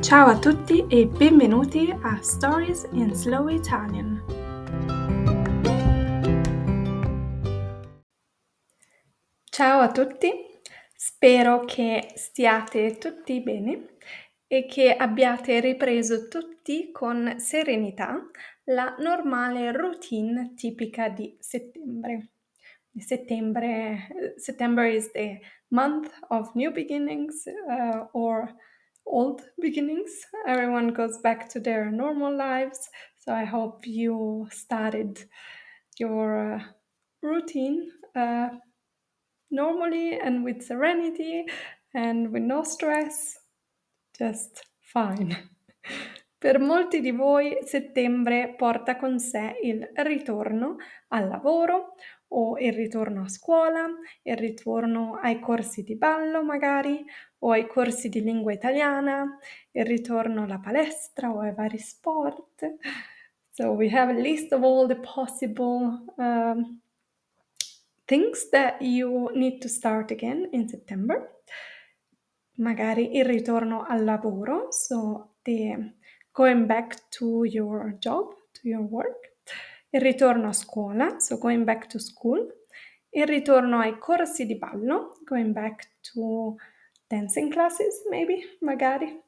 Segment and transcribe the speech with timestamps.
[0.00, 4.22] Ciao a tutti e benvenuti a Stories in Slow Italian.
[9.44, 10.30] Ciao a tutti,
[10.94, 13.96] spero che stiate tutti bene
[14.46, 18.30] e che abbiate ripreso tutti con serenità
[18.64, 22.28] la normale routine tipica di settembre.
[22.96, 28.54] Settembre, September is the month of new beginnings uh, or
[29.08, 30.10] old beginnings.
[30.46, 32.88] Everyone goes back to their normal lives.
[33.18, 35.24] So I hope you started
[35.98, 36.62] your uh,
[37.22, 38.48] routine uh,
[39.50, 41.44] normally and with serenity
[41.94, 43.38] and with no stress.
[44.18, 45.36] Just fine.
[46.38, 50.76] Per molti di voi settembre porta con sé il ritorno
[51.08, 51.94] al lavoro
[52.28, 53.86] o il ritorno a scuola,
[54.22, 57.04] il ritorno ai corsi di ballo magari
[57.40, 59.38] o ai corsi di lingua italiana,
[59.72, 62.76] il ritorno alla palestra o ai vari sport.
[63.50, 66.80] So we have a list of all the possible um,
[68.06, 71.42] things that you need to start again in September.
[72.58, 75.94] Magari il ritorno al lavoro, so the
[76.32, 79.36] going back to your job, to your work.
[79.90, 82.46] Il ritorno a scuola, so going back to school.
[83.10, 86.56] Il ritorno ai corsi di ballo, going back to
[87.08, 89.20] dancing classes, maybe, magari.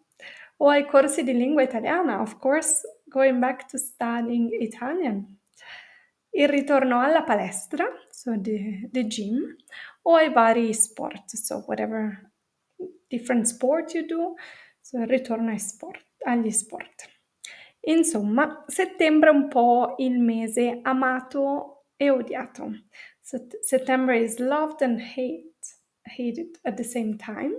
[0.59, 5.39] O ai corsi di lingua italiana, of course, going back to studying Italian.
[6.33, 9.57] Il ritorno alla palestra, so the, the gym,
[10.03, 12.31] o ai vari sport, so whatever
[13.09, 14.35] different sport you do,
[14.81, 17.09] so il ritorno sport, agli sport.
[17.81, 22.71] Insomma, settembre è un po' il mese amato e odiato.
[23.23, 25.55] September is loved and hate,
[26.05, 27.57] hated at the same time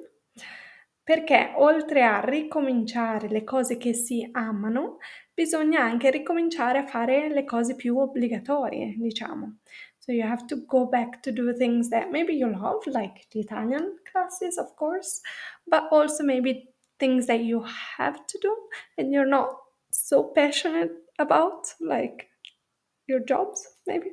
[1.03, 4.97] perché oltre a ricominciare le cose che si amano,
[5.33, 9.57] bisogna anche ricominciare a fare le cose più obbligatorie, diciamo.
[9.97, 13.39] So you have to go back to do things that maybe you love, like the
[13.39, 15.21] Italian classes, of course,
[15.65, 17.63] but also maybe things that you
[17.97, 18.55] have to do
[18.97, 19.49] and you're not
[19.91, 22.29] so passionate about, like
[23.07, 24.11] your jobs, maybe.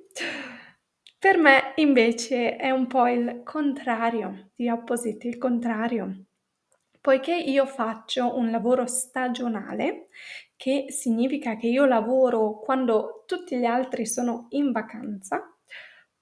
[1.20, 6.26] Per me invece è un po' il contrario, the opposite, il contrario.
[7.00, 10.10] Poiché io faccio un lavoro stagionale,
[10.54, 15.52] che significa che io lavoro quando tutti gli altri sono in vacanza,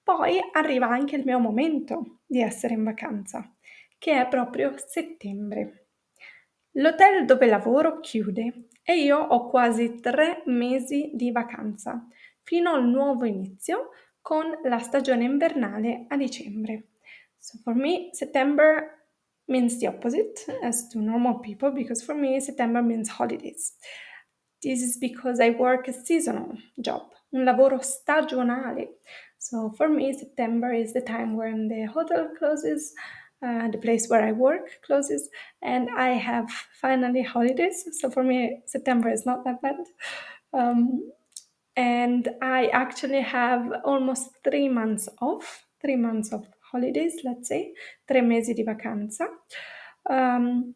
[0.03, 3.55] poi arriva anche il mio momento di essere in vacanza,
[3.99, 5.89] che è proprio settembre.
[6.77, 12.09] L'hotel dove lavoro chiude e io ho quasi tre mesi di vacanza,
[12.43, 13.91] fino al nuovo inizio
[14.27, 16.89] con la stagione invernale a dicembre.
[17.39, 18.91] So for me, September
[19.47, 23.75] means the opposite as to normal people because for me September means holidays.
[24.65, 28.89] This is because I work a seasonal job, un lavoro stagionale.
[29.39, 32.95] So for me September is the time when the hotel closes,
[33.43, 35.31] uh, the place where I work closes,
[35.63, 36.51] and I have
[36.81, 37.85] finally holidays.
[38.01, 39.77] So for me September is not that bad.
[40.53, 41.13] Um,
[41.77, 47.73] and I actually have almost three months off, three months of holidays, let's say,
[48.07, 49.29] tre mesi di vacanza,
[50.09, 50.75] um,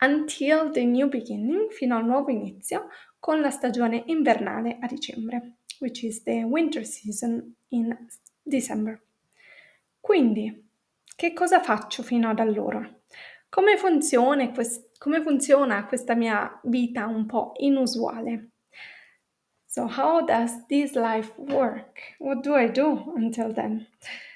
[0.00, 2.88] until the new beginning, fino al nuovo inizio,
[3.20, 7.96] con la stagione invernale a dicembre, which is the winter season in
[8.42, 9.00] December.
[10.00, 10.64] Quindi,
[11.14, 12.84] che cosa faccio fino ad allora?
[13.48, 18.50] Come funziona, quest- come funziona questa mia vita un po' inusuale?
[19.76, 22.00] So, how does this life work?
[22.18, 23.86] What do I do until then?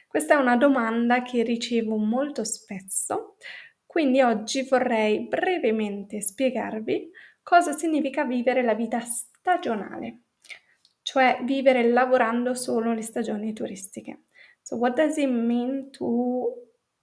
[0.07, 3.37] Questa è una domanda che ricevo molto spesso,
[3.87, 7.11] quindi oggi vorrei brevemente spiegarvi
[7.43, 10.25] cosa significa vivere la vita stagionale,
[11.01, 14.25] cioè vivere lavorando solo le stagioni turistiche.
[14.61, 16.53] So what does it mean to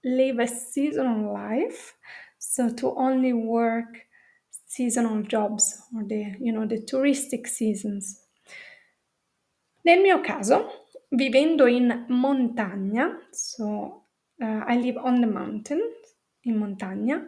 [0.01, 1.95] live a seasonal life?
[2.37, 4.05] So to only work
[4.67, 8.25] seasonal jobs or the, you know, the touristic seasons.
[9.87, 15.79] Nel mio caso, vivendo in montagna, so uh, I live on the mountain,
[16.41, 17.25] in montagna,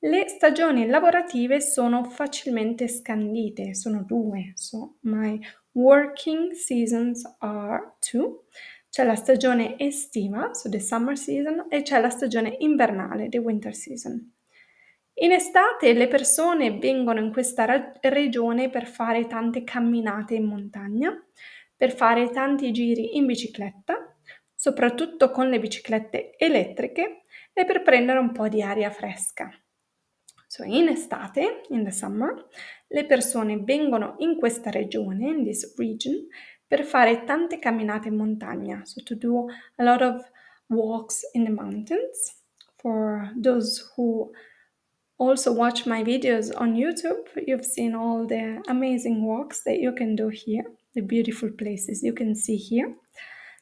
[0.00, 4.54] le stagioni lavorative sono facilmente scandite, sono due.
[4.56, 5.38] So my
[5.74, 8.46] working seasons are two.
[8.90, 13.72] C'è la stagione estiva, so the summer season, e c'è la stagione invernale, the winter
[13.72, 14.34] season.
[15.22, 21.14] In estate le persone vengono in questa ra- regione per fare tante camminate in montagna,
[21.80, 24.14] per fare tanti giri in bicicletta,
[24.54, 27.22] soprattutto con le biciclette elettriche,
[27.54, 29.50] e per prendere un po' di aria fresca.
[30.46, 32.34] So in estate, in the summer,
[32.88, 36.26] le persone vengono in questa regione, in this region,
[36.66, 38.84] per fare tante camminate in montagna.
[38.84, 39.46] So to do
[39.76, 40.22] a lot of
[40.66, 42.44] walks in the mountains.
[42.76, 44.30] For those who
[45.16, 50.14] also watch my videos on YouTube, you've seen all the amazing walks that you can
[50.14, 52.96] do here, the beautiful places you can see here.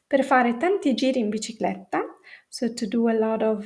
[0.07, 2.01] Per fare tanti giri in bicicletta,
[2.49, 3.65] so to do a lot of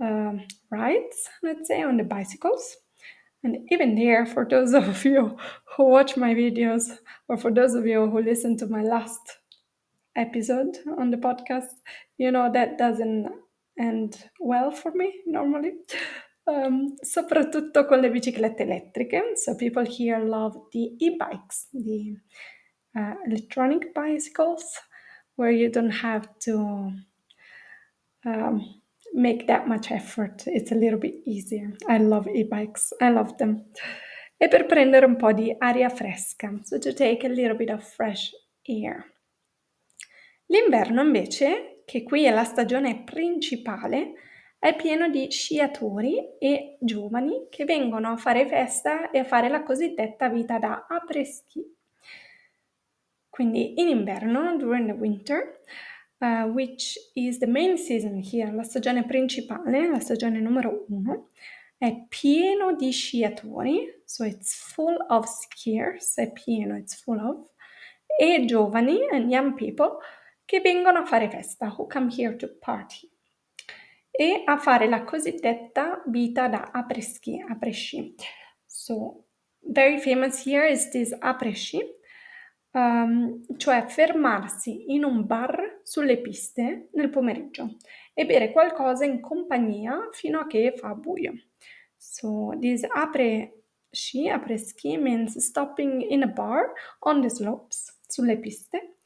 [0.00, 0.32] uh,
[0.70, 2.76] rides, let's say, on the bicycles.
[3.42, 5.36] And even there, for those of you
[5.76, 6.98] who watch my videos,
[7.28, 9.38] or for those of you who listen to my last
[10.16, 11.72] episode on the podcast,
[12.18, 13.28] you know that doesn't
[13.78, 15.72] end well for me normally.
[16.46, 19.36] Um, soprattutto con le biciclette elettriche.
[19.36, 22.16] So people here love the e-bikes, the
[22.96, 24.80] uh, electronic bicycles,
[25.36, 26.92] where you don't have to
[28.24, 28.80] um,
[29.14, 30.44] make that much effort.
[30.46, 31.72] It's a little bit easier.
[31.88, 32.92] I love e-bikes.
[33.00, 33.70] I love them.
[34.36, 37.84] E per prendere un po' di aria fresca, so to take a little bit of
[37.84, 38.30] fresh
[38.62, 39.04] air.
[40.46, 44.14] L'inverno invece, che qui è la stagione principale,
[44.58, 49.62] è pieno di sciatori e giovani che vengono a fare festa e a fare la
[49.62, 51.79] cosiddetta vita da après-ski.
[53.40, 55.62] Quindi in inverno, during the winter,
[56.20, 61.30] uh, which is the main season here, la stagione principale, la stagione numero uno,
[61.78, 67.46] è pieno di sciatori, so it's full of skiers, è pieno, it's full of,
[68.18, 69.96] e giovani and young people
[70.44, 73.10] che vengono a fare festa, who come here to party,
[74.10, 78.16] e a fare la cosiddetta vita da après-ski, après-ski.
[78.66, 79.24] So,
[79.62, 81.99] very famous here is this après-ski,
[82.72, 87.76] um, cioè fermarsi in un bar sulle piste nel pomeriggio
[88.14, 91.32] e bere qualcosa in compagnia fino a che fa buio.
[91.96, 93.52] So this après
[93.90, 98.96] ski, après ski means stopping in a bar on the slopes, sulle piste,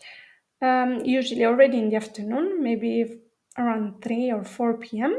[0.61, 3.23] um, usually already in the afternoon, maybe
[3.57, 5.13] around 3 or 4 p.m.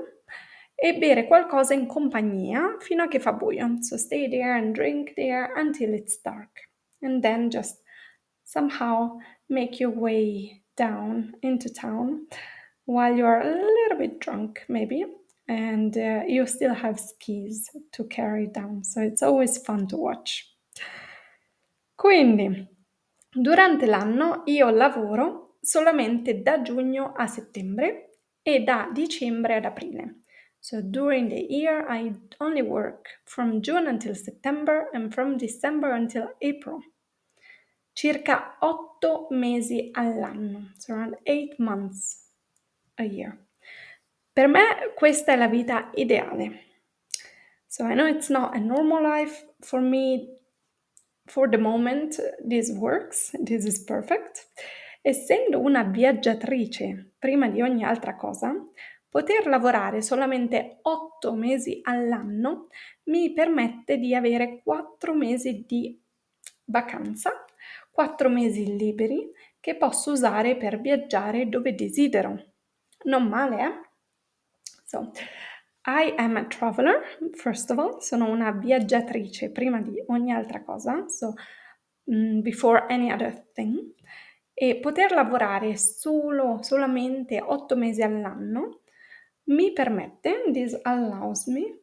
[0.78, 3.78] e bere qualcosa in compagnia fino a che fa buio.
[3.82, 6.70] So stay there and drink there until it's dark.
[7.02, 7.82] And then just
[8.46, 9.18] somehow
[9.50, 12.28] make your way down into town
[12.86, 15.04] while you're a little bit drunk, maybe,
[15.48, 18.84] and uh, you still have skis to carry down.
[18.84, 20.46] So it's always fun to watch.
[21.96, 22.68] Quindi,
[23.32, 30.22] durante l'anno io lavoro solamente da giugno a settembre e da dicembre ad aprile.
[30.60, 36.36] So during the year I only work from June until September and from December until
[36.42, 36.80] April
[37.96, 42.30] circa otto mesi all'anno, so around eight months
[42.96, 43.38] a year.
[44.34, 46.64] Per me questa è la vita ideale.
[47.68, 50.28] So I know it's not a normal life for me.
[51.26, 54.50] For the moment this works, this is perfect.
[55.02, 58.54] Essendo una viaggiatrice prima di ogni altra cosa,
[59.08, 62.68] poter lavorare solamente otto mesi all'anno
[63.04, 65.98] mi permette di avere quattro mesi di
[66.66, 67.45] vacanza
[67.96, 69.32] quattro mesi liberi
[69.62, 72.44] che posso usare per viaggiare dove desidero.
[73.06, 73.90] Non male, eh?
[74.84, 75.14] So,
[75.86, 77.02] I am a traveler,
[77.36, 81.36] first of all, sono una viaggiatrice prima di ogni altra cosa, so
[82.04, 83.94] um, before any other thing.
[84.54, 88.82] E poter lavorare solo, solamente otto mesi all'anno
[89.46, 91.80] mi permette, this allows me,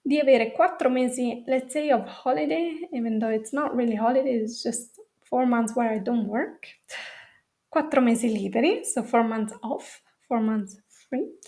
[0.00, 4.62] di avere quattro mesi, let's say, of holiday, even though it's not really holiday, it's
[4.62, 4.96] just
[5.28, 6.66] four months where I don't work,
[7.68, 11.38] quattro mesi liberi, so four months off, four months free,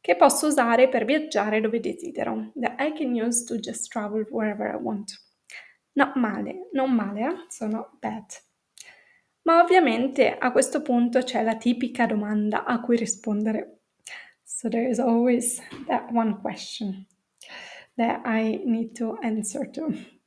[0.00, 4.66] che posso usare per viaggiare dove desidero, that I can use to just travel wherever
[4.66, 5.12] I want.
[5.92, 7.46] No male, non male, eh?
[7.48, 8.24] so not bad.
[9.42, 13.80] Ma ovviamente a questo punto c'è la tipica domanda a cui rispondere.
[14.44, 17.06] So there is always that one question
[17.96, 20.19] that I need to answer to.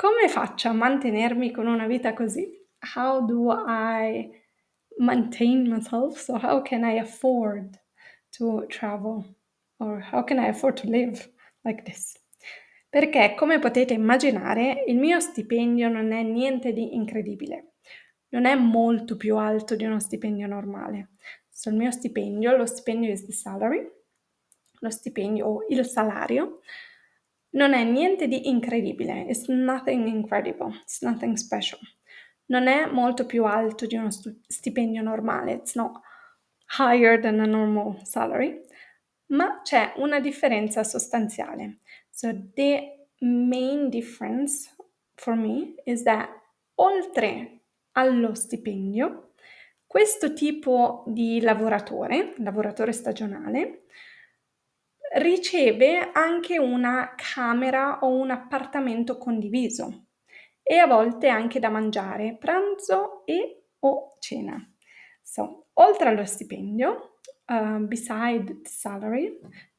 [0.00, 2.48] Come faccio a mantenermi con una vita così?
[2.94, 4.30] How do I
[4.98, 6.20] maintain myself?
[6.20, 7.76] So how can I afford
[8.36, 9.24] to travel?
[9.78, 11.28] Or how can I afford to live
[11.64, 12.14] like this?
[12.88, 17.72] Perché, come potete immaginare, il mio stipendio non è niente di incredibile.
[18.28, 21.14] Non è molto più alto di uno stipendio normale.
[21.50, 23.84] So, il mio stipendio, lo stipendio is the salary,
[24.78, 26.60] lo stipendio o il salario,
[27.50, 31.80] non è niente di incredibile, it's nothing incredible, it's nothing special.
[32.46, 34.10] Non è molto più alto di uno
[34.46, 36.00] stipendio normale, it's not
[36.78, 38.60] higher than a normal salary,
[39.26, 41.80] ma c'è una differenza sostanziale.
[42.10, 44.74] So the main difference
[45.14, 46.28] for me is that
[46.76, 47.62] oltre
[47.92, 49.32] allo stipendio,
[49.86, 53.84] questo tipo di lavoratore, lavoratore stagionale,
[55.16, 60.06] riceve anche una camera o un appartamento condiviso
[60.62, 64.58] e a volte anche da mangiare, pranzo e o cena.
[65.22, 69.38] So, oltre allo stipendio, uh, beside the salary,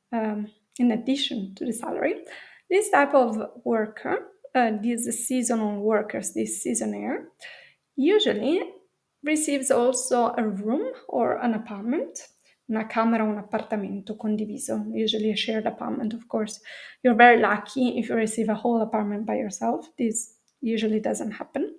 [0.09, 2.23] um, in addition to the salary,
[2.67, 7.31] this type of worker, uh, these seasonal workers, this seasonaire,
[7.95, 8.61] usually
[9.23, 12.29] receives also a room or an apartment,
[12.69, 16.61] una camera o un appartamento condiviso, usually a shared apartment, of course.
[17.01, 19.91] You're very lucky if you receive a whole apartment by yourself.
[19.97, 21.75] This usually doesn't happen.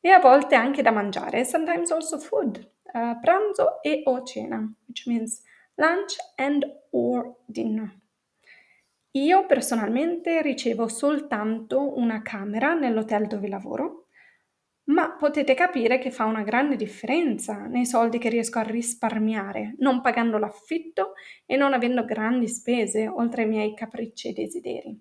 [0.00, 2.58] E a volte anche da mangiare, sometimes also food,
[2.92, 5.42] uh, pranzo e o cena, which means
[5.76, 7.90] lunch and or dinner.
[9.12, 14.03] Io personalmente ricevo soltanto una camera nell'hotel dove lavoro,
[14.84, 20.00] ma potete capire che fa una grande differenza nei soldi che riesco a risparmiare, non
[20.02, 21.14] pagando l'affitto
[21.46, 25.00] e non avendo grandi spese oltre ai miei capricci e desideri.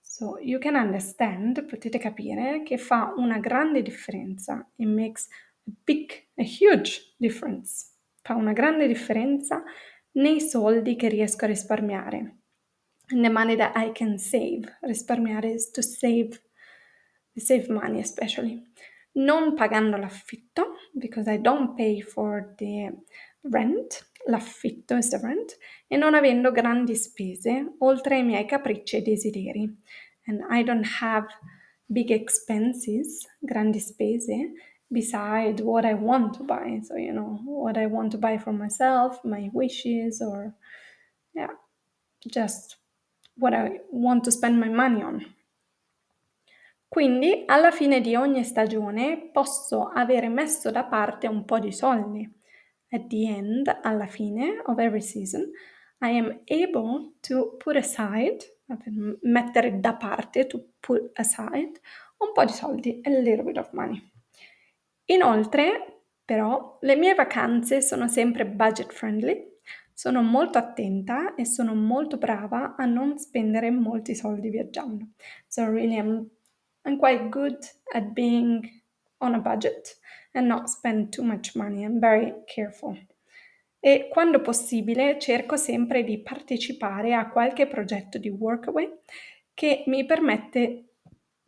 [0.00, 4.66] So you can understand, potete capire che fa una grande differenza.
[4.76, 5.28] It makes
[5.66, 7.92] a big, a huge difference.
[8.22, 9.62] Fa una grande differenza
[10.12, 12.36] nei soldi che riesco a risparmiare.
[13.10, 14.78] In the money that I can save.
[14.80, 16.40] Risparmiare is to save,
[17.34, 18.64] save money especially.
[19.16, 22.92] Non pagando l'affitto, because I don't pay for the
[23.42, 25.56] rent, l'affitto is the rent,
[25.88, 29.82] e non avendo grandi spese oltre ai miei capricci e desideri
[30.26, 31.28] and I don't have
[31.92, 34.52] big expenses, grandi spese,
[34.90, 36.80] beside what I want to buy.
[36.84, 40.54] So, you know, what I want to buy for myself, my wishes, or
[41.34, 41.54] yeah,
[42.28, 42.76] just
[43.36, 45.26] what I want to spend my money on.
[46.88, 52.28] Quindi alla fine di ogni stagione posso avere messo da parte un po' di soldi.
[52.90, 55.50] At the end, alla fine of every season,
[56.00, 58.38] I am able to put aside
[59.22, 61.80] mettere da parte, to put aside,
[62.18, 64.00] un po' di soldi, a little bit of money.
[65.06, 69.54] Inoltre, però, le mie vacanze sono sempre budget friendly,
[69.92, 75.10] sono molto attenta e sono molto brava a non spendere molti soldi viaggiando.
[75.46, 76.28] So really I'm,
[76.86, 77.58] I'm quite good
[77.94, 78.82] at being
[79.18, 79.96] on a budget
[80.32, 81.84] and not spend too much money.
[81.84, 82.96] I'm very careful
[83.86, 88.90] e quando possibile cerco sempre di partecipare a qualche progetto di Workaway
[89.54, 90.86] che mi permette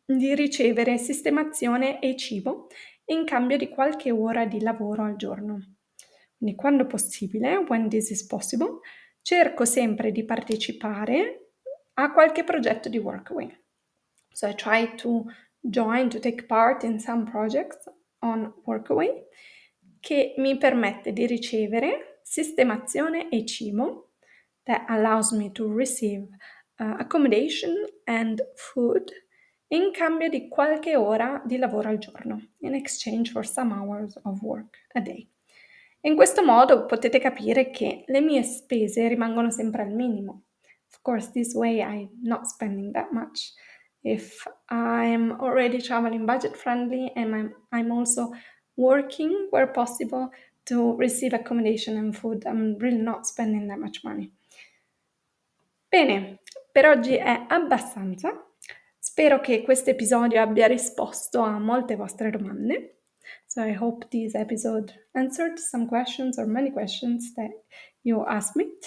[0.04, 2.68] di ricevere sistemazione e cibo
[3.07, 5.75] in cambio di qualche ora di lavoro al giorno.
[6.37, 8.78] Quindi quando possibile, when this is possible,
[9.21, 11.54] cerco sempre di partecipare
[11.95, 13.52] a qualche progetto di Workaway.
[14.38, 15.25] So I try to
[15.68, 17.88] join, to take part in some projects
[18.23, 19.25] on Workaway
[20.00, 24.12] che mi permette di ricevere sistemazione e cibo
[24.62, 26.28] that allows me to receive
[26.78, 29.11] uh, accommodation and food
[29.71, 34.40] in cambio di qualche ora di lavoro al giorno, in exchange for some hours of
[34.40, 35.28] work a day.
[36.02, 40.45] In questo modo potete capire che le mie spese rimangono sempre al minimo.
[40.92, 43.52] Of course, this way I'm not spending that much.
[44.09, 48.33] If I'm already traveling budget friendly and I'm, I'm also
[48.75, 50.31] working where possible
[50.65, 52.47] to receive accommodation and food.
[52.47, 54.33] I'm really not spending that much money.
[55.91, 56.41] Bene,
[56.73, 58.31] per oggi è abbastanza.
[58.99, 63.00] Spero che questo episodio abbia risposto a molte vostre domande.
[63.47, 67.50] So I hope this episode answered some questions or many questions that
[68.03, 68.79] you asked me.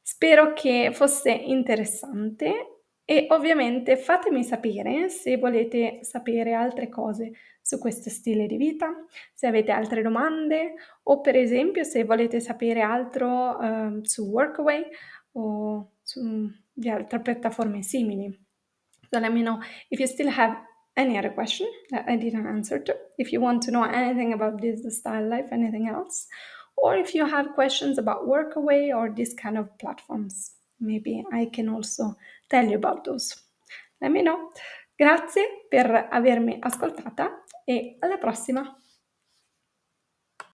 [0.00, 8.10] Spero che fosse interessante e ovviamente fatemi sapere se volete sapere altre cose su questo
[8.10, 8.92] stile di vita,
[9.32, 14.84] se avete altre domande o per esempio se volete sapere altro uh, su Workaway
[15.32, 18.30] o su di altre piattaforme simili.
[19.10, 20.56] So let me know if you still have
[20.94, 24.60] any other question that I didn't answer to, if you want to know anything about
[24.60, 26.26] this style life, anything else,
[26.76, 30.52] or if you have questions about Workaway or this kind of platforms.
[30.82, 32.16] Maybe I can also
[32.48, 33.34] tell you about those.
[33.98, 34.50] Let me know.
[34.96, 38.81] Grazie per avermi ascoltata e alla prossima!